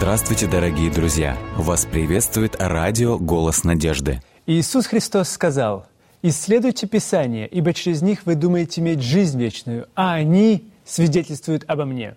[0.00, 1.36] Здравствуйте, дорогие друзья!
[1.58, 4.22] Вас приветствует радио «Голос надежды».
[4.46, 5.88] Иисус Христос сказал,
[6.22, 12.16] «Исследуйте Писание, ибо через них вы думаете иметь жизнь вечную, а они свидетельствуют обо мне».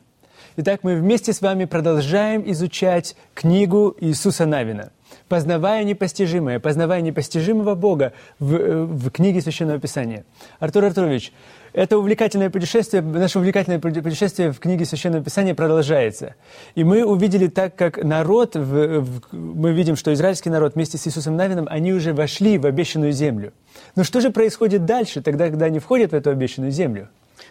[0.56, 4.94] Итак, мы вместе с вами продолжаем изучать книгу Иисуса Навина
[5.28, 10.24] «Познавая непостижимое», «Познавая непостижимого Бога» в, э, в книге Священного Писания.
[10.60, 11.34] Артур Артурович,
[11.74, 16.36] это увлекательное путешествие, наше увлекательное путешествие в книге Священного Писания продолжается.
[16.76, 21.08] И мы увидели так, как народ, в, в, мы видим, что израильский народ вместе с
[21.08, 23.54] Иисусом Навином, они уже вошли в обещанную землю.
[23.96, 27.10] Но что же происходит дальше, тогда, когда они входят в эту обещанную землю?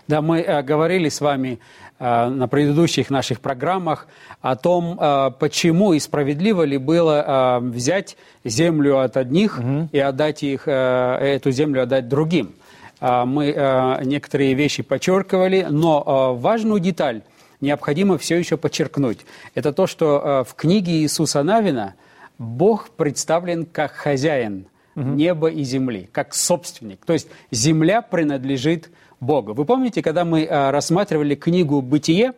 [0.09, 1.59] Да, мы э, говорили с вами
[1.99, 4.07] э, на предыдущих наших программах
[4.41, 9.89] о том, э, почему и справедливо ли было э, взять землю от одних угу.
[9.93, 12.55] и отдать их, э, эту землю отдать другим.
[13.03, 17.23] Э, мы э, некоторые вещи подчеркивали, но э, важную деталь
[17.61, 19.19] необходимо все еще подчеркнуть.
[19.55, 21.95] Это то, что в книге Иисуса Навина
[22.39, 25.11] Бог представлен как хозяин угу.
[25.11, 27.05] неба и земли, как собственник.
[27.05, 29.53] То есть земля принадлежит Бога.
[29.53, 32.33] Вы помните, когда мы рассматривали книгу «Бытие»,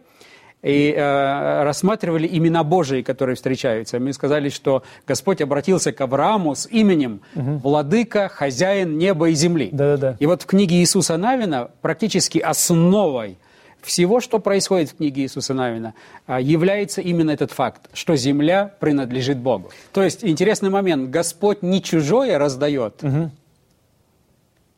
[0.65, 4.01] и э, рассматривали имена Божии, которые встречаются.
[4.01, 7.59] Мы сказали, что Господь обратился к Аврааму с именем угу.
[7.59, 9.69] «Владыка, хозяин неба и земли».
[9.73, 10.17] Да-да-да.
[10.19, 13.37] И вот в книге Иисуса Навина практически основой
[13.83, 15.93] всего, что происходит в книге Иисуса Навина,
[16.27, 19.71] э, является именно этот факт, что земля принадлежит Богу.
[19.93, 21.11] То есть интересный момент.
[21.11, 23.31] Господь не чужое раздает, угу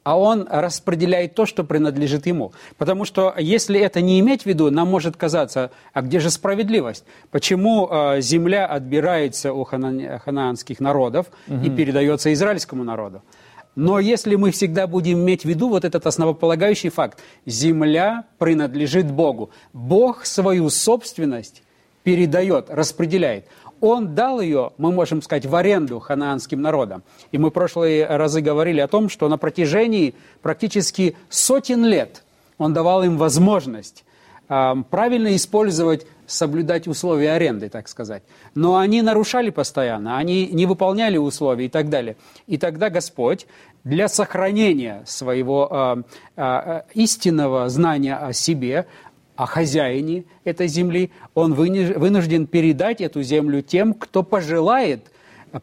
[0.06, 2.52] а он распределяет то, что принадлежит ему.
[2.78, 7.02] Потому что если это не иметь в виду, нам может казаться, а где же справедливость?
[7.32, 11.60] Почему э, земля отбирается у хана ханаанских народов угу.
[11.64, 13.22] и передается израильскому народу?
[13.74, 19.50] Но если мы всегда будем иметь в виду вот этот основополагающий факт, земля принадлежит Богу.
[19.72, 21.64] Бог свою собственность
[22.04, 23.46] передает, распределяет
[23.80, 27.02] он дал ее, мы можем сказать, в аренду ханаанским народам.
[27.32, 32.22] И мы в прошлые разы говорили о том, что на протяжении практически сотен лет
[32.58, 34.04] он давал им возможность
[34.48, 38.22] правильно использовать, соблюдать условия аренды, так сказать.
[38.54, 42.16] Но они нарушали постоянно, они не выполняли условия и так далее.
[42.46, 43.46] И тогда Господь
[43.84, 46.02] для сохранения своего э,
[46.36, 48.86] э, истинного знания о себе
[49.36, 55.10] о хозяине этой земли, он вынужден передать эту землю тем, кто пожелает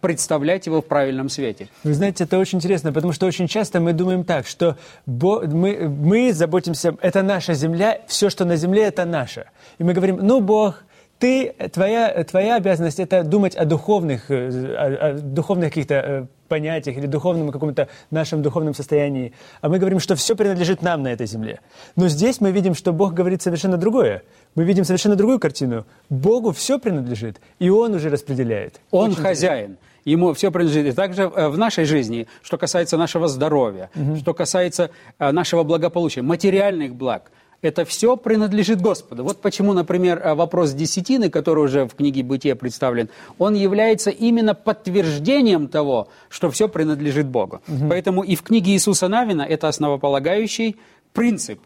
[0.02, 1.68] представлять его в правильном свете.
[1.84, 6.34] Вы знаете, это очень интересно, потому что очень часто мы думаем так, что мы, мы
[6.34, 9.46] заботимся, это наша земля, все, что на земле, это наше.
[9.78, 10.84] И мы говорим, ну, Бог,
[11.24, 16.98] ты, твоя, твоя обязанность это думать о духовных, э, о, о духовных каких-то э, понятиях
[16.98, 19.32] или духовном каком-то нашем духовном состоянии.
[19.62, 21.62] А мы говорим, что все принадлежит нам на этой земле.
[21.96, 24.24] Но здесь мы видим, что Бог говорит совершенно другое.
[24.56, 25.86] Мы видим совершенно другую картину.
[26.10, 28.82] Богу все принадлежит, и Он уже распределяет.
[28.92, 29.64] Он Очень хозяин.
[29.64, 29.88] Интересно.
[30.04, 30.88] Ему все принадлежит.
[30.88, 34.18] И также э, в нашей жизни, что касается нашего здоровья, угу.
[34.18, 37.32] что касается нашего благополучия, материальных благ–
[37.64, 39.24] это все принадлежит Господу.
[39.24, 43.10] Вот почему, например, э, вопрос десятины, который уже в книге Бытия представлен,
[43.40, 47.62] он является именно подтверждением того, что все принадлежит Богу.
[47.68, 47.90] Угу.
[47.90, 50.76] Поэтому и в книге Иисуса Навина это основополагающий
[51.14, 51.60] принцип.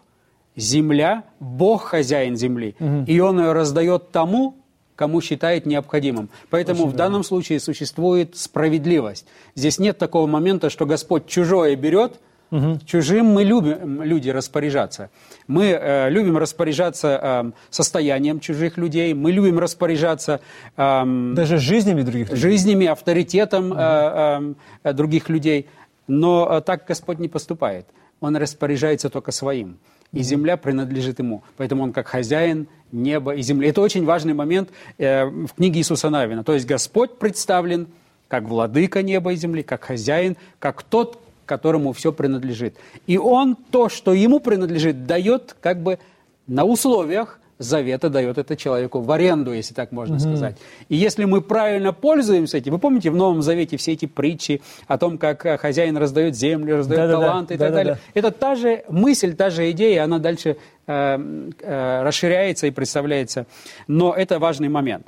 [0.55, 3.03] Земля, Бог хозяин земли, угу.
[3.05, 4.55] и Он ее раздает тому,
[4.95, 6.29] кому считает необходимым.
[6.49, 9.27] Поэтому Очень в данном случае существует справедливость.
[9.55, 12.19] Здесь нет такого момента, что Господь чужое берет,
[12.49, 12.79] Угу.
[12.85, 15.09] Чужим мы любим люди распоряжаться.
[15.47, 20.39] Мы э, любим распоряжаться э, состоянием чужих людей, мы любим распоряжаться...
[20.77, 21.03] Э,
[21.33, 22.41] Даже жизнями других людей.
[22.41, 23.79] Жизнями, авторитетом угу.
[23.79, 24.53] э,
[24.83, 25.67] э, других людей.
[26.07, 27.85] Но э, так Господь не поступает.
[28.21, 29.77] Он распоряжается только своим.
[30.13, 31.43] И земля принадлежит ему.
[31.57, 33.67] Поэтому он как хозяин неба и земли.
[33.67, 36.45] Это очень важный момент э, в книге Иисуса Навина.
[36.45, 37.87] То есть Господь представлен
[38.29, 42.75] как владыка неба и земли, как хозяин, как тот, которому все принадлежит.
[43.07, 45.97] И он то, что ему принадлежит, дает как бы
[46.45, 50.21] на условиях завета дает это человеку в аренду, если так можно угу.
[50.21, 50.57] сказать.
[50.89, 54.97] И если мы правильно пользуемся этим, вы помните в Новом Завете все эти притчи о
[54.97, 57.65] том, как э, хозяин раздает землю, раздает да, таланты да, да.
[57.65, 57.93] и так да, далее.
[57.93, 58.19] Да, да.
[58.19, 63.47] Это та же мысль, та же идея, она дальше э, э, расширяется и представляется.
[63.87, 65.07] Но это важный момент.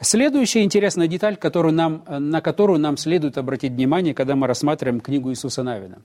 [0.00, 5.30] Следующая интересная деталь, которую нам, на которую нам следует обратить внимание, когда мы рассматриваем книгу
[5.30, 5.98] Иисуса Навина.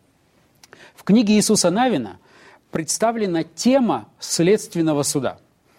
[0.96, 2.18] В книге Иисуса Навина
[2.72, 5.38] представлена тема следственного суда.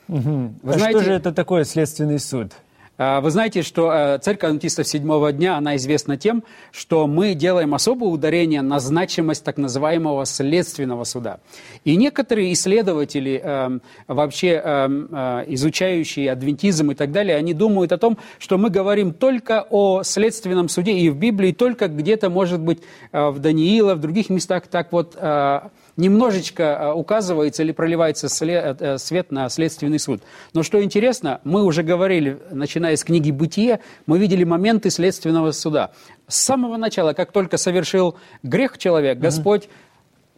[0.08, 0.54] Угу.
[0.62, 2.52] Вы а знаете, что же это такое следственный суд?
[2.96, 7.74] А, Вы знаете, что э, церковь адвентистов седьмого дня, она известна тем, что мы делаем
[7.74, 11.40] особое ударение на значимость так называемого следственного суда.
[11.84, 18.16] И некоторые исследователи, эм, вообще э, изучающие адвентизм и так далее, они думают о том,
[18.38, 22.80] что мы говорим только о следственном суде и в Библии, только где-то, может быть,
[23.10, 25.60] э, в Даниила, в других местах так вот э,
[25.96, 30.22] немножечко э, указывается или проливается сле- э, свет на следственный суд.
[30.52, 35.92] Но что интересно, мы уже говорили, начиная с книги «Бытие», мы видели моменты следственного суда.
[36.28, 39.68] С самого начала, как только совершил грех человек, Господь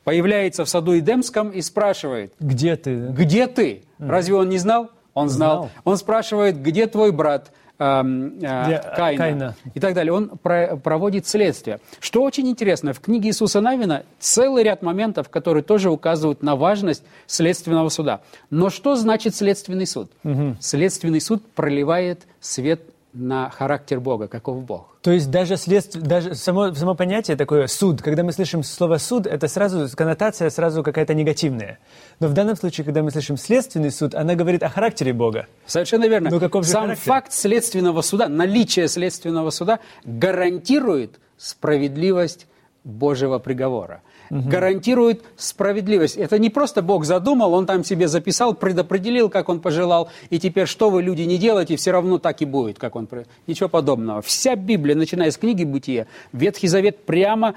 [0.05, 3.09] появляется в саду Эдемском и спрашивает, Где ты?
[3.09, 3.83] где ты?
[3.99, 4.91] Разве он не знал?
[5.15, 5.57] Он знал.
[5.57, 5.71] Знал.
[5.85, 7.51] Он спрашивает, где твой брат?
[7.79, 9.57] Эм, э, Где, Каина, Каина.
[9.75, 10.13] и так далее.
[10.13, 11.81] Он про- проводит следствие.
[12.01, 17.03] Что очень интересно, в книге Иисуса Навина целый ряд моментов, которые тоже указывают на важность
[17.27, 18.21] следственного суда.
[18.51, 20.11] Но что значит следственный суд?
[20.61, 22.81] Следственный суд проливает свет
[23.17, 24.99] на характер Бога, каков Бог.
[25.01, 29.27] То есть даже, следствие, даже само, само понятие такое «суд», когда мы слышим слово «суд»,
[29.27, 31.79] это сразу коннотация сразу какая-то негативная.
[32.21, 35.47] Но в данном случае, когда мы слышим «следственный суд», она говорит о характере Бога.
[35.67, 36.31] Совершенно верно.
[36.31, 37.05] Ну, каков же Сам характер?
[37.05, 42.47] факт следственного суда, наличие следственного суда гарантирует справедливость
[42.85, 44.03] Божьего приговора.
[44.31, 46.17] Гарантирует справедливость.
[46.17, 50.67] Это не просто Бог задумал, Он там себе записал, предопределил, как Он пожелал, и теперь
[50.67, 53.09] что вы, люди, не делаете, все равно так и будет, как Он...
[53.47, 54.23] Ничего подобного.
[54.23, 57.55] Вся Библия, начиная с книги Бытия, Ветхий Завет прямо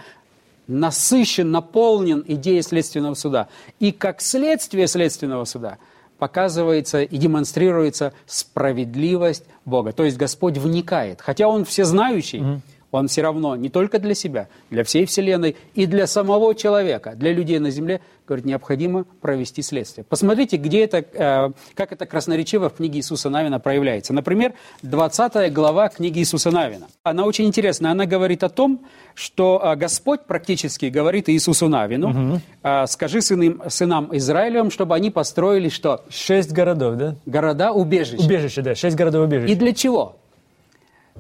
[0.68, 3.48] насыщен, наполнен идеей следственного суда.
[3.80, 5.78] И как следствие следственного суда
[6.20, 9.94] показывается и демонстрируется справедливость Бога.
[9.94, 11.22] То есть Господь вникает.
[11.22, 16.08] Хотя Он всезнающий, Он все равно не только для себя, для всей Вселенной и для
[16.08, 20.06] самого человека, для людей на земле, говорит, необходимо провести следствие.
[20.08, 24.14] Посмотрите, где это, э, как это красноречиво в книге Иисуса Навина проявляется.
[24.14, 24.54] Например,
[24.84, 26.88] 20 глава книги Иисуса Навина.
[27.04, 27.92] Она очень интересная.
[27.92, 34.10] Она говорит о том, что э, Господь практически говорит Иисусу Навину, э, скажи сынам, сынам
[34.16, 36.06] Израилевым, чтобы они построили что?
[36.10, 37.16] Шесть городов, да?
[37.26, 38.24] Города-убежища.
[38.24, 39.50] Убежище, да, шесть городов убежищ.
[39.50, 40.19] И для чего?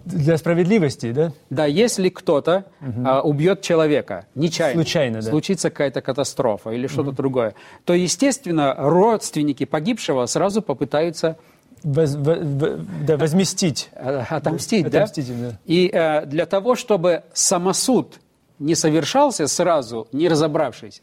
[0.05, 1.31] Для справедливости, да?
[1.49, 2.65] Да, если кто-то
[3.05, 5.29] а, убьет человека нечаянно, Случайно, да.
[5.29, 7.55] случится какая-то катастрофа или что-то другое,
[7.85, 11.37] то, естественно, родственники погибшего сразу попытаются
[11.83, 13.89] Воз- во- во- да, возместить.
[13.93, 15.03] э, отомстить, да?
[15.03, 15.59] Отомстить да.
[15.65, 18.19] И э, для того, чтобы самосуд
[18.59, 21.01] не совершался сразу, не разобравшись,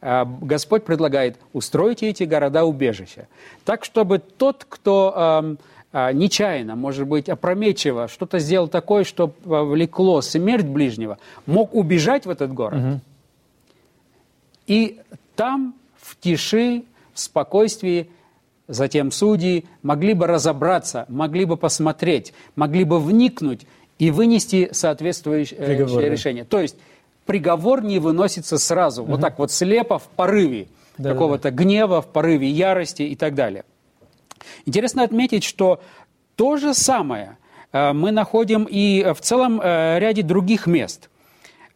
[0.00, 3.26] э, Господь предлагает устроить эти города-убежища.
[3.64, 5.12] Так, чтобы тот, кто
[5.42, 5.56] э,
[5.92, 12.52] нечаянно, может быть, опрометчиво что-то сделал такое, что повлекло смерть ближнего, мог убежать в этот
[12.52, 13.00] город.
[14.66, 15.00] И
[15.36, 18.08] там, в тиши, в спокойствии,
[18.68, 23.66] затем судьи могли бы разобраться, могли бы посмотреть, могли бы вникнуть
[23.98, 26.08] и вынести соответствующее э, Приговор, да.
[26.08, 26.44] решение.
[26.44, 26.76] То есть
[27.26, 31.12] приговор не выносится сразу, вот так вот слепо, в порыве Да-да-да.
[31.12, 33.64] какого-то гнева, в порыве ярости и так далее.
[34.66, 35.80] Интересно отметить, что
[36.36, 37.36] то же самое
[37.72, 41.08] э, мы находим и в целом э, ряде других мест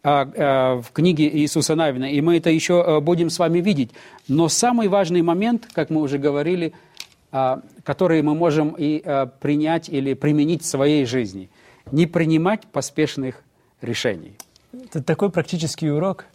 [0.09, 3.91] а, э, в книге Иисуса Навина, и мы это еще э, будем с вами видеть.
[4.29, 6.75] Но самый важный момент, как мы уже говорили,
[7.33, 11.51] а, который мы можем и э, принять или применить в своей жизни,
[11.91, 13.43] не принимать поспешных
[13.83, 14.37] решений.
[14.73, 16.27] Это такой практический урок.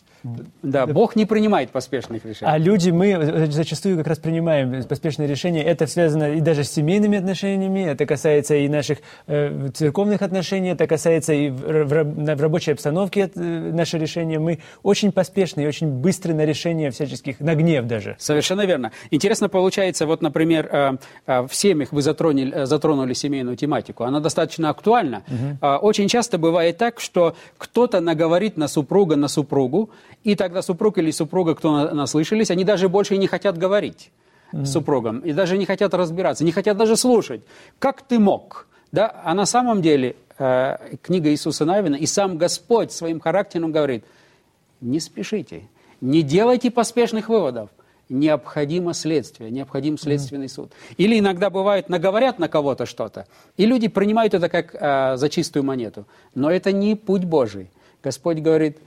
[0.61, 2.51] Да, Бог не принимает поспешных решений.
[2.51, 5.63] А люди, мы зачастую как раз принимаем поспешные решения.
[5.63, 10.87] Это связано и даже с семейными отношениями, это касается и наших э, церковных отношений, это
[10.87, 14.39] касается и в, в в рабочей обстановке э, наши решения.
[14.39, 18.15] Мы очень поспешны и очень быстры на решения всяческих, на гнев даже.
[18.19, 18.91] Совершенно верно.
[19.11, 24.03] Интересно получается, вот, например, э, э, в семьях вы затронули, э, затронули семейную тематику.
[24.03, 25.23] Она достаточно актуальна.
[25.61, 29.89] Э, Очень часто бывает так, что кто-то наговорит на супруга, на супругу,
[30.23, 34.11] и тогда супруг или супруга, кто на- наслышались, они даже больше не хотят говорить
[34.51, 37.41] с супругом, и даже не хотят разбираться, не хотят даже слушать.
[37.79, 38.67] Как ты мог?
[38.91, 39.21] Да?
[39.23, 44.03] А на самом деле э, книга Иисуса Навина и сам Господь своим характером говорит,
[44.81, 45.63] не спешите,
[46.01, 47.69] не делайте поспешных выводов.
[48.09, 50.73] Необходимо следствие, необходим следственный суд.
[50.97, 53.25] Или иногда бывает, наговорят на кого-то что-то,
[53.55, 56.05] и люди принимают это как э, за чистую монету.
[56.35, 57.71] Но это не путь Божий.
[58.03, 58.79] Господь говорит,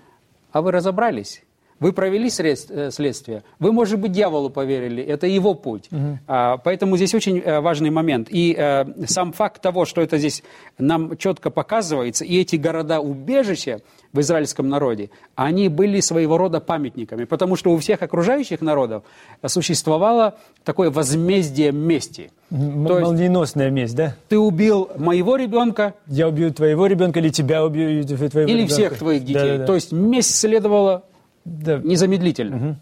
[0.55, 1.43] а вы разобрались?
[1.81, 5.89] Вы провели э, следствие, вы, может быть, дьяволу поверили, это его путь.
[5.91, 6.19] Угу.
[6.63, 8.29] Поэтому здесь очень э, важный момент.
[8.31, 10.43] И э, сам факт того, что это здесь
[10.79, 13.81] нам четко показывается, и эти города-убежища
[14.13, 19.03] в израильском народе, они были своего рода памятниками, потому что у всех окружающих народов
[19.45, 22.31] существовало такое возмездие мести.
[22.51, 24.15] М- То молниеносная месть, да?
[24.29, 25.95] Ты убил моего ребенка.
[26.07, 28.73] Я убью твоего ребенка, или тебя убью твоего или ребенка.
[28.75, 29.35] Всех твоих детей.
[29.35, 29.67] Да, да, да.
[29.67, 31.03] То есть месть следовала
[31.45, 31.79] да.
[31.79, 32.57] незамедлительно.
[32.57, 32.77] Угу.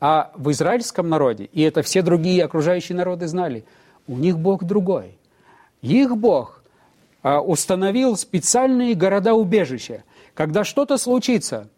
[0.00, 3.64] А в израильском народе, и это все другие окружающие народы знали,
[4.06, 5.18] у них Бог другой.
[5.82, 6.62] Их Бог
[7.22, 10.04] а, установил специальные города-убежища.
[10.34, 11.68] Когда что-то случится,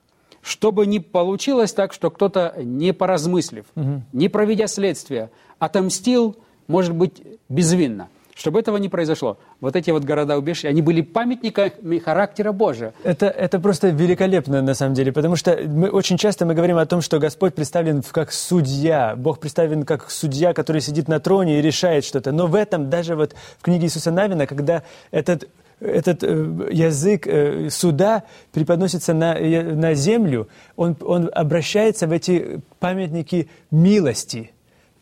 [0.42, 4.02] чтобы не получилось так, что кто-то, не поразмыслив, угу.
[4.12, 8.08] не проведя следствие, отомстил, может быть, безвинно–
[8.40, 12.94] чтобы этого не произошло, вот эти вот города-убежища, они были памятниками характера Божия.
[13.04, 16.86] Это, это просто великолепно, на самом деле, потому что мы очень часто мы говорим о
[16.86, 21.62] том, что Господь представлен как судья, Бог представлен как судья, который сидит на троне и
[21.62, 22.32] решает что-то.
[22.32, 25.48] Но в этом, даже вот в книге Иисуса Навина, когда этот
[25.80, 33.48] этот э, язык э, суда преподносится на, на землю, он, он обращается в эти памятники
[33.70, 34.52] милости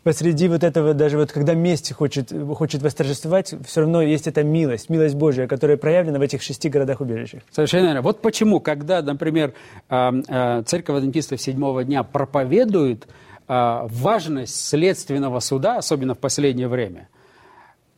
[0.02, 4.88] посреди вот этого, даже вот когда месть хочет, хочет восторжествовать, все равно есть эта милость,
[4.88, 7.42] милость Божья, которая проявлена в этих шести городах-убежищах.
[7.50, 8.02] Совершенно верно.
[8.02, 9.54] Вот почему, когда, например,
[9.88, 13.06] а, церковь адвентистов седьмого дня проповедует
[13.46, 17.08] а, важность следственного суда, особенно в последнее время,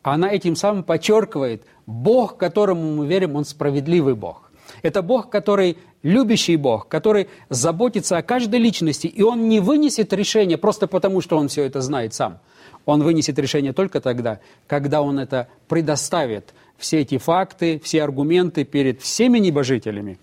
[0.03, 4.51] она этим самым подчеркивает, Бог, которому мы верим, Он справедливый Бог.
[4.81, 10.57] Это Бог, который любящий Бог, который заботится о каждой личности, и Он не вынесет решение
[10.57, 12.39] просто потому, что Он все это знает сам.
[12.85, 19.01] Он вынесет решение только тогда, когда Он это предоставит, все эти факты, все аргументы перед
[19.01, 20.17] всеми небожителями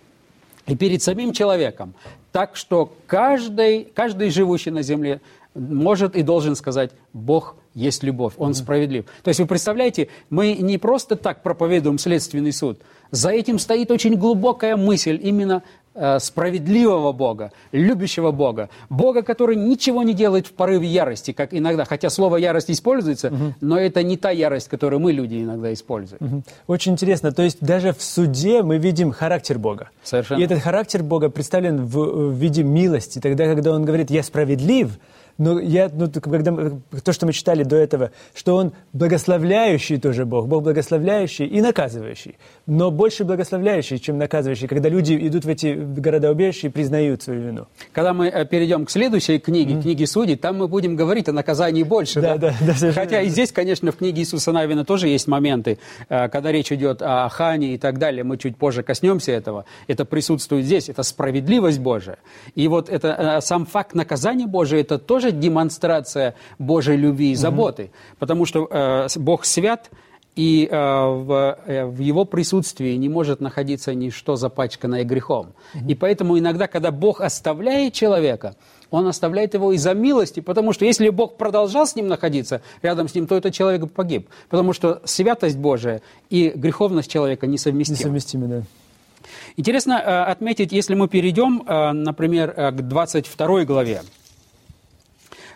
[0.67, 1.95] и перед самим человеком.
[2.33, 5.21] Так что каждый, каждый живущий на земле
[5.55, 9.05] может и должен сказать, Бог есть любовь, Он справедлив.
[9.23, 14.17] То есть вы представляете, мы не просто так проповедуем следственный суд– за этим стоит очень
[14.17, 15.63] глубокая мысль именно
[15.95, 21.85] э, справедливого Бога, любящего Бога, Бога, который ничего не делает в порыве ярости, как иногда,
[21.85, 23.55] хотя слово ярость используется, угу.
[23.61, 26.21] но это не та ярость, которую мы люди иногда используем.
[26.21, 26.43] Угу.
[26.67, 29.91] Очень интересно, то есть даже в суде мы видим характер Бога.
[30.03, 30.41] Совершенно.
[30.41, 33.19] И этот характер Бога представлен в, в виде милости.
[33.19, 34.99] Тогда, когда Он говорит «я справедлив»,
[35.39, 40.49] но я, ну, когда, то, что мы читали до этого, что он благословляющий тоже Бог,
[40.49, 46.67] Бог благословляющий и наказывающий, но больше благословляющий, чем наказывающий, когда люди идут в эти города-убежища
[46.67, 47.67] и признают свою вину.
[47.93, 49.83] Когда мы э, перейдем к следующей книге, mm-hmm.
[49.83, 52.21] книге Судей, там мы будем говорить о наказании больше.
[52.21, 55.79] Да, да, да, да Хотя и здесь, конечно, в книге Иисуса Навина тоже есть моменты,
[56.09, 59.65] э, когда речь идет о Хане и так далее, мы чуть позже коснемся этого.
[59.87, 62.19] Это присутствует здесь, это справедливость Божия.
[62.57, 67.35] И вот это, э, сам факт наказания Божия, это тоже тоже демонстрация Божьей любви и
[67.35, 67.91] заботы, угу.
[68.19, 69.91] потому что э, Бог свят,
[70.37, 75.47] и э, в, э, в его присутствии не может находиться ничто запачканное грехом.
[75.75, 78.55] mm И поэтому иногда, когда Бог оставляет человека,
[78.91, 83.15] он оставляет его из-за милости, потому что если Бог продолжал с ним находиться, рядом с
[83.17, 84.29] ним, то этот человек погиб.
[84.49, 87.99] Потому что святость Божия и греховность человека несовместимы.
[87.99, 88.63] Несовместимы, да.
[89.57, 94.03] Интересно э, отметить, если мы перейдем, э, например, э, к 22 главе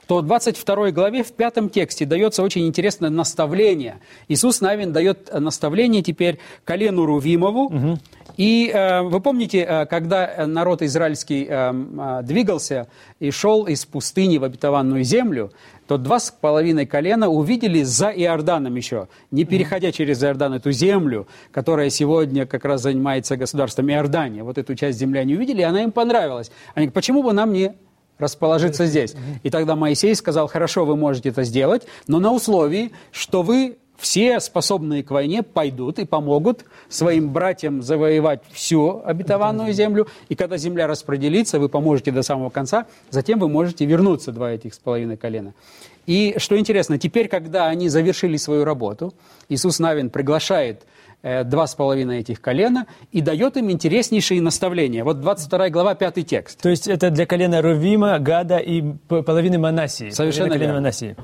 [0.06, 4.00] то в 22 главе в пятом тексте дается очень интересное наставление.
[4.28, 7.66] Иисус Навин дает наставление теперь колену Рувимову.
[7.66, 7.98] Угу.
[8.36, 12.88] И э, вы помните, э, когда народ израильский э, э, двигался
[13.20, 15.52] и шел из пустыни в обетованную землю,
[15.86, 21.26] то два с половиной колена увидели за Иорданом еще, не переходя через Иордан эту землю,
[21.50, 24.42] которая сегодня как раз занимается государством Иордания.
[24.42, 26.50] Вот эту часть земли они увидели, и она им понравилась.
[26.74, 27.74] Они говорят, почему бы нам не
[28.22, 29.14] расположиться здесь.
[29.42, 34.40] И тогда Моисей сказал, хорошо, вы можете это сделать, но на условии, что вы все
[34.40, 40.08] способные к войне пойдут и помогут своим братьям завоевать всю обетованную землю.
[40.28, 44.74] И когда земля распределится, вы поможете до самого конца, затем вы можете вернуться, два этих
[44.74, 45.54] с половиной колена.
[46.06, 49.14] И что интересно, теперь, когда они завершили свою работу,
[49.48, 50.82] Иисус Навин приглашает
[51.22, 55.04] два с половиной этих колена и дает им интереснейшие наставления.
[55.04, 56.60] Вот 22 глава, пятый текст.
[56.60, 60.10] То есть это для колена Рувима, Гада и половины Манасии.
[60.10, 60.74] Совершенно верно.
[60.74, 61.16] Манасии.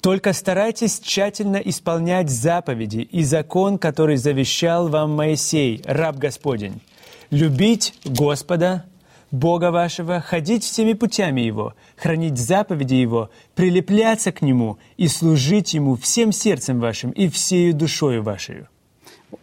[0.00, 6.82] Только старайтесь тщательно исполнять заповеди и закон, который завещал вам Моисей, раб Господень.
[7.30, 8.84] Любить Господа,
[9.30, 15.96] Бога вашего, ходить всеми путями Его, хранить заповеди Его, прилепляться к Нему и служить Ему
[15.96, 18.66] всем сердцем вашим и всею душою вашей.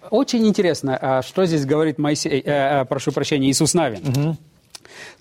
[0.10, 4.08] Очень интересно, а что здесь говорит Моисей, э, э, прошу прощения, Иисус Навин.
[4.08, 4.38] Угу.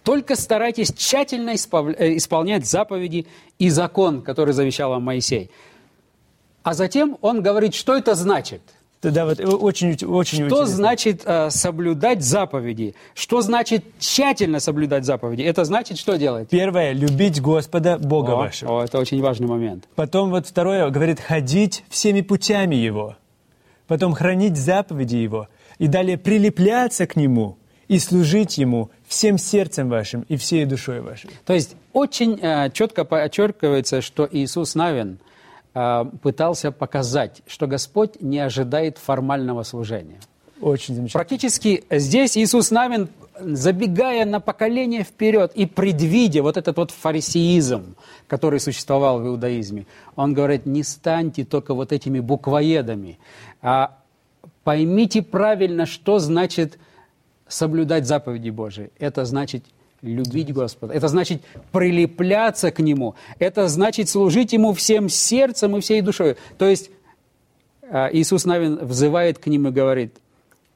[0.03, 3.27] Только старайтесь тщательно э, исполнять заповеди
[3.59, 5.51] и закон, который завещал вам Моисей.
[6.63, 8.63] А затем он говорит, что это значит–
[9.03, 12.95] да, вот очень, очень Что значит э, соблюдать заповеди?
[13.15, 15.43] Что значит тщательно соблюдать заповеди?
[15.43, 16.51] Это значит, что делать?
[16.51, 18.81] Первое, любить Господа, Бога о, вашего.
[18.81, 19.85] О, это очень важный момент.
[19.95, 23.17] Потом вот второе, говорит, ходить всеми путями Его.
[23.91, 25.49] Потом хранить заповеди Его.
[25.79, 31.31] И далее прилепляться к Нему и служить Ему всем сердцем вашим и всей душой вашей.
[31.45, 35.19] То есть очень э, четко подчеркивается, что Иисус Навин–
[35.73, 40.19] Э, пытался показать, что Господь не ожидает формального служения.
[40.61, 41.21] Очень замечательно.
[41.21, 43.09] Практически здесь Иисус Навин,
[43.41, 50.35] забегая на поколение вперед и предвидя вот этот вот фарисеизм, который существовал в иудаизме, он
[50.35, 53.19] говорит, не станьте только вот этими буквоедами,
[53.63, 53.99] а
[54.65, 56.79] поймите правильно, что значит
[57.49, 58.91] соблюдать заповеди Божии.
[58.99, 59.65] Это значит
[60.03, 60.95] любить Господа.
[60.95, 61.43] Это значит
[61.73, 63.15] прилепляться к Нему.
[63.39, 66.37] Это значит служить Ему всем сердцем и всей душой.
[66.59, 66.91] То есть
[67.91, 70.17] а, Иисус Навин взывает к ним и говорит,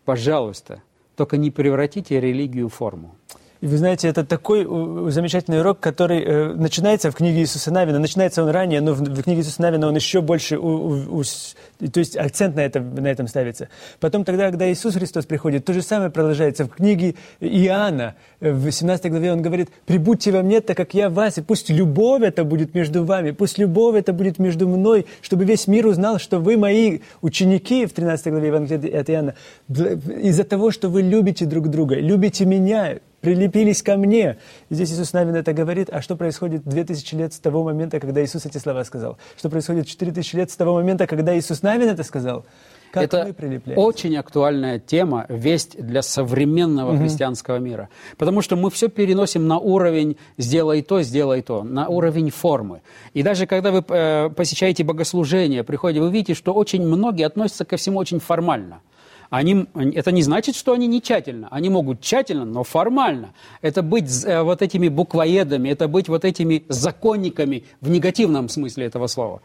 [0.05, 0.83] пожалуйста,
[1.17, 3.17] только не превратите религию в форму.
[3.65, 4.67] Вы знаете, это такой
[5.11, 7.99] замечательный урок, который э, начинается в книге Иисуса Навина.
[7.99, 11.99] Начинается он ранее, но в, книге Иисуса Навина он еще больше, у, у, у, то
[11.99, 13.71] есть акцент на этом, на этом ставится.
[14.01, 16.67] Потом тогда, когда Иисус Христос приходит, то же самое продолжается.
[16.67, 21.09] В книге Иоанна, э, в 17 главе он говорит, «Прибудьте во мне, так как я
[21.09, 25.07] в вас, и пусть любовь это будет между вами, пусть любовь это будет между мной,
[25.23, 29.35] чтобы весь мир узнал, что вы мои ученики» в 13 главе Евангелия от Иоанна,
[29.71, 34.37] из-за того, что вы любите друг друга, любите меня, прилепились ко мне.
[34.69, 35.89] И здесь Иисус Навин это говорит.
[35.91, 39.17] А что происходит 2000 лет с того момента, когда Иисус эти слова сказал?
[39.37, 42.45] Что происходит 4000 лет с того момента, когда Иисус Навин это сказал?
[42.93, 43.35] Как это
[43.75, 47.01] очень актуальная тема, весть для современного угу.
[47.01, 47.89] христианского мира.
[48.19, 52.83] Потому что мы все переносим на уровень «сделай то, сделай то», на уровень формы.
[53.13, 57.77] И даже когда вы э, посещаете богослужение, приходите, вы видите, что очень многие относятся ко
[57.77, 58.81] всему очень формально–
[59.37, 61.49] они, это не значит, что они не тщательно.
[61.51, 63.33] Они могут тщательно, но формально.
[63.63, 69.07] Это быть э, вот этими буквоедами, это быть вот этими законниками в негативном смысле этого
[69.07, 69.41] слова.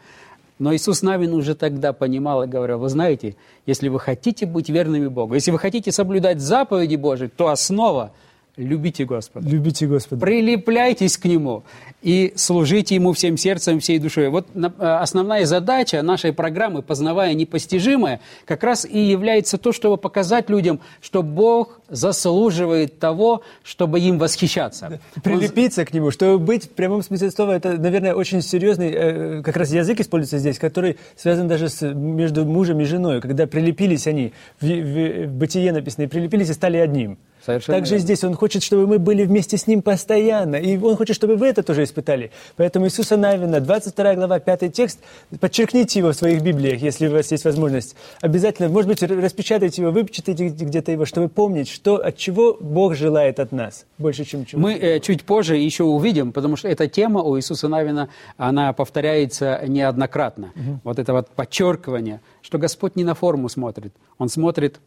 [0.58, 3.34] Но Иисус Навин уже тогда понимал и говорил, вы знаете,
[3.66, 8.12] если вы хотите быть верными Богу, если вы хотите соблюдать заповеди Божьи, то основа–
[8.56, 9.48] любите Господа.
[9.48, 10.24] Любите Господа.
[10.24, 11.62] Прилепляйтесь к Нему
[12.02, 14.28] и служите Ему всем сердцем, всей душой.
[14.28, 20.50] Вот э, основная задача нашей программы «Познавая непостижимое» как раз и является то, чтобы показать
[20.50, 25.00] людям, что Бог заслуживает того, чтобы им восхищаться.
[25.22, 25.86] Прилепиться Он...
[25.86, 29.70] к Нему, чтобы быть в прямом смысле слова, это, наверное, очень серьезный э, как раз
[29.70, 34.66] язык используется здесь, который связан даже с, между мужем и женой, когда прилепились они, в,
[34.66, 37.18] в, в бытие написано, прилепились и стали одним.
[37.44, 38.04] Совершенно Также верно.
[38.04, 40.56] здесь Он хочет, чтобы мы были вместе с Ним постоянно.
[40.56, 42.30] И Он хочет, чтобы вы это тоже испытали.
[42.56, 45.00] Поэтому Иисуса Навина, 22 глава, 5 текст,
[45.40, 47.96] подчеркните его в своих Библиях, если у вас есть возможность.
[48.20, 53.40] Обязательно, может быть, распечатайте его, выпечатайте где-то его, чтобы помнить, что, от чего Бог желает
[53.40, 54.60] от нас, больше, чем чего.
[54.60, 59.62] Мы э, чуть позже еще увидим, потому что эта тема у Иисуса Навина, она повторяется
[59.66, 60.52] неоднократно.
[60.54, 60.80] Угу.
[60.84, 64.80] Вот это вот подчеркивание, что Господь не на форму смотрит, Он смотрит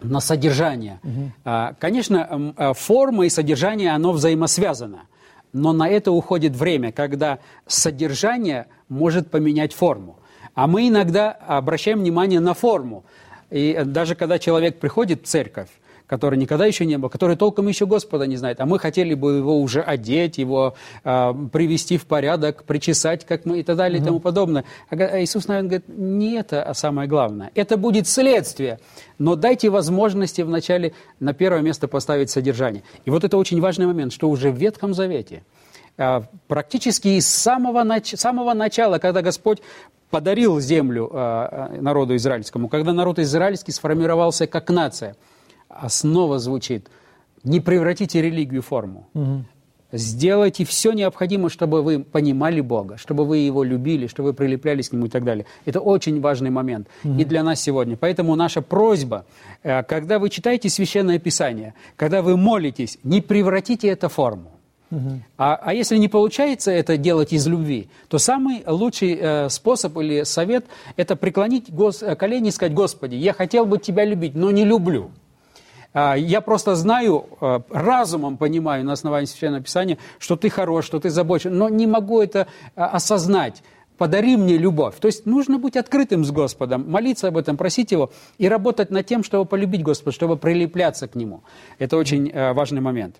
[0.00, 1.00] на содержание.
[1.02, 1.74] Угу.
[1.78, 5.06] Конечно, а, форма и содержание, оно взаимосвязано.
[5.52, 10.18] Но на это уходит время, когда содержание может поменять форму.
[10.54, 13.04] А мы иногда обращаем внимание на форму.
[13.50, 15.68] И даже когда человек приходит в церковь,
[16.06, 19.36] который никогда еще не был, который толком еще Господа не знает, а мы хотели бы
[19.36, 24.02] его уже одеть, его э, привести в порядок, причесать, как мы и так далее mm-hmm.
[24.02, 24.64] и тому подобное.
[24.90, 27.50] А Иисус, наверное, говорит, не это самое главное.
[27.54, 28.78] Это будет следствие.
[29.18, 32.82] Но дайте возможности вначале на первое место поставить содержание.
[33.04, 35.42] И вот это очень важный момент, что уже в Ветхом Завете
[36.46, 39.62] практически из самого, нач- самого начала, когда Господь
[40.10, 41.10] подарил землю
[41.80, 45.16] народу израильскому, когда народ израильский сформировался как нация–
[45.68, 46.88] основа звучит
[47.44, 49.08] «не превратите религию в форму».
[49.14, 49.44] Угу.
[49.92, 54.92] Сделайте все необходимое, чтобы вы понимали Бога, чтобы вы Его любили, чтобы вы прилеплялись к
[54.92, 55.46] Нему и так далее.
[55.64, 57.96] Это очень важный момент mm и для нас сегодня.
[57.96, 59.24] Поэтому наша просьба,
[59.62, 64.50] э, когда вы читаете Священное Писание, когда вы молитесь, не превратите это в форму.
[64.90, 65.18] Uh-huh.
[65.36, 70.24] А, а если не получается это делать из любви, то самый лучший э, способ или
[70.24, 74.64] совет– это преклонить гос- колени и сказать, «Господи, я хотел бы Тебя любить, но не
[74.64, 75.10] люблю».
[75.96, 81.00] А, я просто знаю, а, разумом понимаю на основании Священного Писания, что ты хорош, что
[81.00, 83.62] ты забочен, но не могу это а, осознать.
[83.96, 84.96] Подари мне любовь.
[85.00, 89.06] То есть нужно быть открытым с Господом, молиться об этом, просить Его и работать над
[89.06, 91.40] тем, чтобы полюбить Господа, чтобы прилепляться к Нему.
[91.78, 93.16] Это очень важный момент.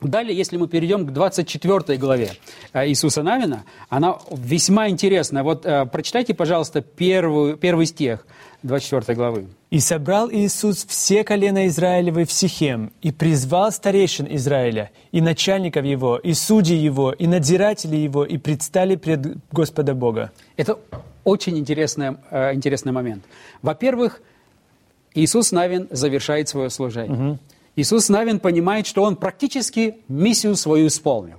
[0.00, 2.30] Далее, если мы перейдем к 24 главе
[2.72, 5.42] э, Иисуса Навина, она весьма интересная.
[5.42, 8.24] Вот э, прочитайте, пожалуйста, первую, первый стих
[8.62, 9.46] 24 главы.
[9.70, 16.16] «И собрал Иисус все колена Израилевы в Сихем, и призвал старейшин Израиля, и начальников его,
[16.16, 20.30] и судей его, и надзирателей его, и предстали пред Господа Бога».
[20.56, 20.78] Это
[21.24, 23.24] очень интересный, э, интересный момент.
[23.62, 24.22] Во-первых,
[25.14, 27.30] Иисус Навин завершает свое служение.
[27.30, 27.38] Угу.
[27.78, 31.38] Иисус Навин понимает, что он практически миссию свою исполнил.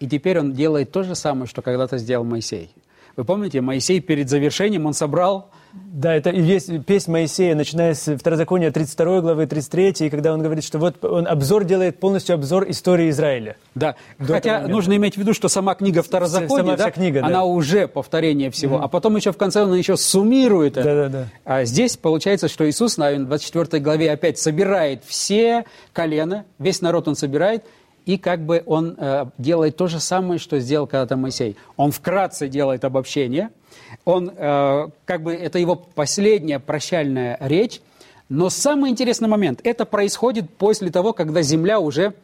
[0.00, 2.72] И теперь он делает то же самое, что когда-то сделал Моисей.
[3.14, 8.16] Вы помните, Моисей перед завершением, он собрал да, это и есть песнь Моисея, начиная с
[8.16, 13.10] Второзакония 32 главы, 33, когда он говорит, что вот он обзор делает, полностью обзор истории
[13.10, 13.56] Израиля.
[13.74, 17.44] Да, хотя нужно иметь в виду, что сама книга Второзакония, сама да, книга, она да.
[17.44, 18.84] уже повторение всего, mm-hmm.
[18.84, 20.84] а потом еще в конце он еще суммирует это.
[20.84, 21.28] Да, да, да.
[21.44, 27.08] А здесь получается, что Иисус, наверное, в 24 главе опять собирает все колена, весь народ
[27.08, 27.64] он собирает,
[28.06, 31.56] и как бы он э, делает то же самое, что сделал когда-то Моисей.
[31.76, 33.50] Он вкратце делает обобщение–
[34.04, 37.80] он, э, как бы, это его последняя прощальная речь.
[38.28, 42.14] Но самый интересный момент, это происходит после того, когда земля уже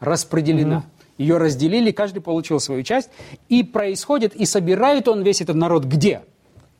[0.00, 0.84] распределена.
[1.16, 3.10] Ее разделили, каждый получил свою часть.
[3.48, 6.22] И происходит, и собирает он весь этот народ где?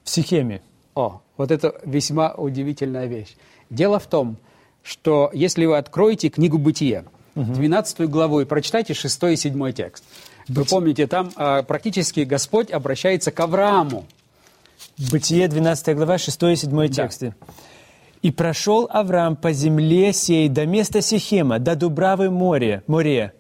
[0.05, 0.63] В Сихеме.
[0.95, 3.37] О, вот это весьма удивительная вещь.
[3.69, 4.37] Дело в том,
[4.83, 7.53] что если вы откроете книгу «Бытие», угу.
[7.53, 10.05] 12 главу, и прочитайте 6 и 7 текст,
[10.49, 14.07] вы помните, там а, практически Господь обращается к Аврааму.
[14.99, 17.35] Бытие, 12 глава, 6 и 7 тексты.
[18.21, 23.33] «И прошел Авраам по земле сей до места Сихема, до Дубравы море, море.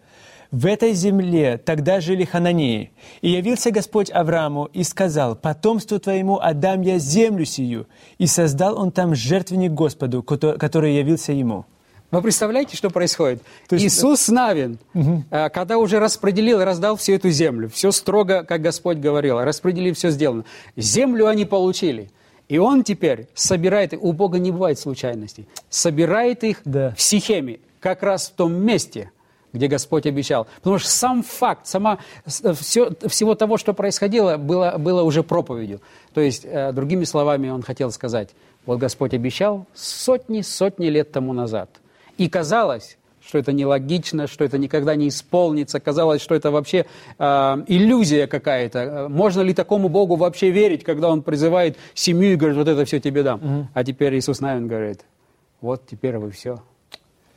[0.53, 2.93] В этой земле тогда жили хананеи.
[3.23, 7.89] И явился Господь Аврааму и сказал, «Потомству твоему отдам я землю сию».
[8.19, 11.67] И создал он там жертвенник Господу, который явился ему».
[12.11, 13.43] Вы представляете, что происходит?
[13.71, 13.85] есть...
[13.85, 15.25] Иисус Навин, угу.
[15.31, 20.11] когда уже распределил и раздал всю эту землю, все строго, как Господь говорил, распределив, все
[20.11, 20.45] сделано.
[20.75, 22.11] Землю они получили.
[22.49, 26.95] И он теперь собирает, у Бога не бывает случайностей, собирает их да.
[26.97, 29.11] в Сихеме, как раз в том месте,
[29.53, 30.47] где Господь обещал.
[30.57, 35.83] Потому что сам факт, сама, все, всего того, что происходило, было, было уже проповедью.
[36.15, 38.31] То есть, э, другими словами, он хотел сказать,
[38.65, 41.69] вот Господь обещал сотни-сотни лет тому назад–
[42.19, 45.81] и казалось, что это нелогично, что это никогда не исполнится.
[45.81, 46.87] Казалось, что это вообще
[47.19, 47.25] э,
[47.67, 49.07] иллюзия какая-то.
[49.09, 53.01] Можно ли такому Богу вообще верить, когда Он призывает семью и говорит, вот это все
[53.01, 53.41] тебе дам.
[53.43, 53.69] Угу.
[53.75, 55.05] А теперь Иисус, наверное, говорит,
[55.61, 56.61] вот теперь вы все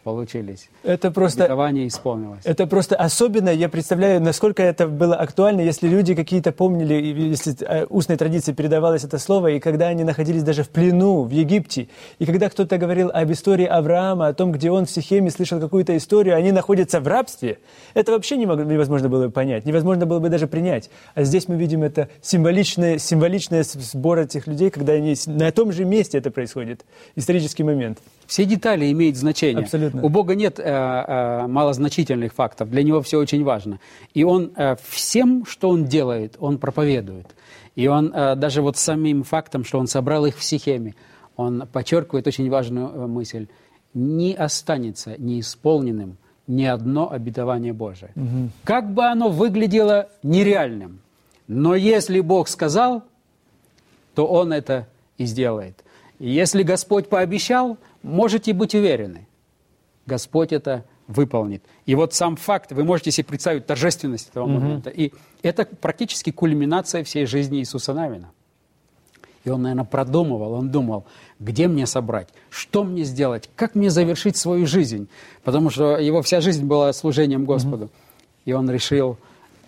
[0.03, 0.69] получились.
[0.83, 1.43] Это просто...
[1.43, 2.41] Обетование исполнилось.
[2.43, 7.85] Это просто особенно, я представляю, насколько это было актуально, если люди какие-то помнили, если э,
[7.89, 11.87] устной традиции передавалось это слово, и когда они находились даже в плену в Египте,
[12.19, 15.95] и когда кто-то говорил об истории Авраама, о том, где он в Сихеме слышал какую-то
[15.95, 17.59] историю, они находятся в рабстве,
[17.93, 20.89] это вообще невозможно было бы понять, невозможно было бы даже принять.
[21.15, 25.85] А здесь мы видим это символичное, символичное сбор этих людей, когда они на том же
[25.85, 26.85] месте это происходит,
[27.15, 27.99] исторический момент.
[28.31, 29.61] Все детали имеют значение.
[29.61, 30.01] Абсолютно.
[30.01, 33.81] У Бога нет э, э, малозначительных фактов, для Него все очень важно.
[34.13, 37.27] И Он э, всем, что Он делает, Он проповедует.
[37.75, 40.95] И Он э, даже вот самим фактом, что Он собрал их в Сихеме,
[41.35, 43.47] Он подчеркивает очень важную э, мысль.
[43.93, 46.15] Не останется неисполненным
[46.47, 48.11] ни одно обетование Божие.
[48.15, 48.49] Угу.
[48.63, 51.01] Как бы оно выглядело нереальным,
[51.49, 53.03] но если Бог сказал,
[54.15, 55.83] то Он это и сделает.
[56.17, 59.27] Если Господь пообещал– можете быть уверены,
[60.05, 61.63] Господь это выполнит.
[61.85, 64.59] И вот сам факт, вы можете себе представить торжественность этого mm-hmm.
[64.59, 64.89] момента.
[64.89, 65.11] И
[65.43, 68.31] это практически кульминация всей жизни Иисуса Навина.
[69.43, 71.05] И он, наверное, продумывал, он думал,
[71.39, 75.07] где мне собрать, что мне сделать, как мне завершить свою жизнь.
[75.43, 77.85] Потому что его вся жизнь была служением Господу.
[77.85, 78.45] Mm-hmm.
[78.45, 79.17] И он решил,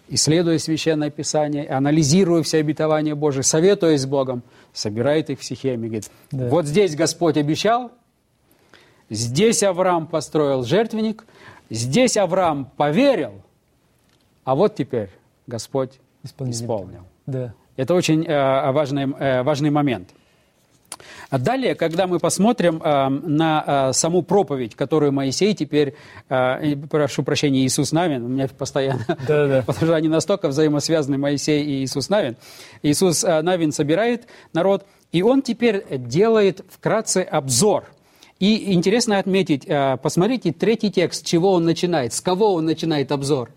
[0.10, 4.43] исследуя Священное Писание, анализируя все обетования Божьи, советуясь с Богом,
[4.74, 5.88] собирает их в Сихеме.
[5.88, 6.50] Говорит, да.
[6.50, 7.91] вот здесь Господь обещал,
[9.13, 11.26] Здесь Авраам построил жертвенник,
[11.69, 13.34] здесь Авраам поверил,
[14.43, 15.10] а вот теперь
[15.45, 17.04] Господь исполнил.
[17.28, 17.54] Да.
[17.76, 20.10] Это очень э, важный, э, важный момент.
[21.30, 25.93] Далее, когда мы посмотрим э, на э, саму проповедь, которую Моисей теперь,
[26.30, 29.63] э, прошу прощения, Иисус Навин, у меня постоянно, да, да.
[29.65, 32.36] потому что они настолько взаимосвязаны, Моисей и Иисус Навин.
[32.82, 37.86] Иисус э, Навин собирает народ, и он теперь делает вкратце обзор–
[38.39, 43.52] и интересно отметить, э, посмотрите третий текст, чего он начинает, с кого он начинает обзор.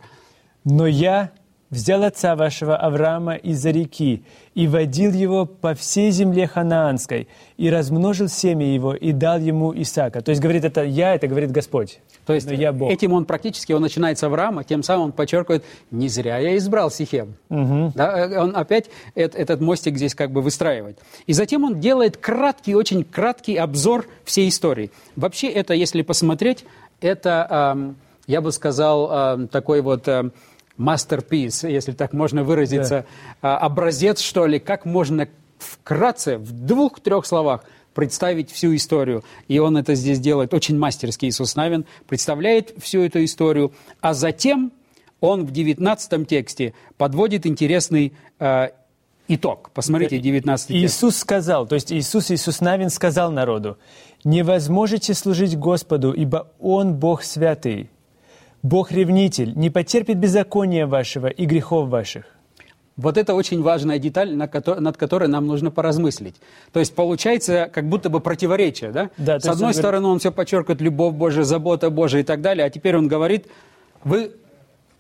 [0.65, 1.31] «Но я
[1.71, 8.29] взял отца вашего Авраама из-за реки и водил его по всей земле ханаанской, и размножил
[8.29, 10.21] семя его, и дал ему Исаака».
[10.21, 12.01] То есть говорит это «я», это говорит Господь.
[12.27, 12.91] То есть я Бог.
[12.91, 16.91] этим он практически он начинает с Авраама, тем самым он подчеркивает, не зря я избрал
[16.91, 17.35] Сихем.
[17.49, 20.99] Да, э, он опять эт- этот мостик здесь как бы выстраивает.
[21.27, 24.91] И затем он делает краткий, очень краткий обзор всей истории.
[25.15, 26.65] Вообще это, если посмотреть,
[27.01, 27.95] это,
[28.27, 30.33] я бы сказал, такой вот эм,
[30.79, 33.07] masterpiece, если так можно выразиться,
[33.43, 37.65] а, образец, что ли, как можно вкратце, в двух-трех словах
[37.97, 39.25] представить всю историю.
[39.49, 44.71] И он это здесь делает очень мастерски, Иисус Навин, представляет всю эту историю, а затем
[45.21, 48.69] он в 19 тексте подводит интересный э,
[49.29, 49.71] итог.
[49.73, 50.85] Посмотрите, 19 текст.
[50.85, 53.79] Иисус сказал, то есть Иисус, Иисус Навин сказал народу,
[54.25, 57.89] «Не возможете служить Господу, ибо Он Бог святый,
[58.63, 62.36] Бог-ревнитель, не потерпит беззакония вашего и грехов ваших».
[62.97, 66.37] Вот это очень важная деталь, над которой нам нужно поразмыслить.
[66.73, 69.11] То есть получается как будто бы противоречие, да?
[69.19, 72.41] Да, С одной он говорит- стороны, он все подчеркивает любовь Божия, забота Божия и так
[72.41, 73.47] далее, а теперь он говорит,
[74.03, 74.33] вы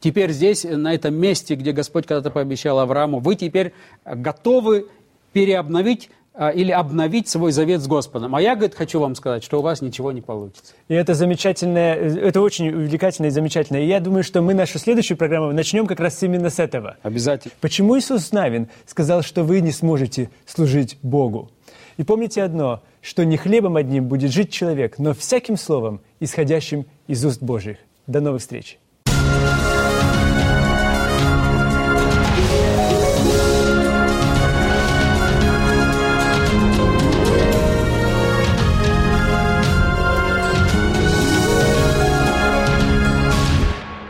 [0.00, 3.72] теперь здесь, на этом месте, где Господь когда-то пообещал Аврааму, вы теперь
[4.04, 4.88] готовы
[5.32, 6.10] переобновить
[6.54, 8.34] или обновить свой завет с Господом.
[8.34, 10.74] А я, говорит, хочу вам сказать, что у вас ничего не получится.
[10.88, 13.78] И это замечательное, это очень увлекательно и замечательно.
[13.78, 16.96] И я думаю, что мы нашу следующую программу начнем как раз именно с этого.
[17.02, 17.54] Обязательно.
[17.60, 21.50] Почему Иисус Навин сказал, что вы не сможете служить Богу?
[21.96, 27.24] И помните одно, что не хлебом одним будет жить человек, но всяким словом, исходящим из
[27.24, 27.78] уст Божьих.
[28.06, 28.78] До новых встреч!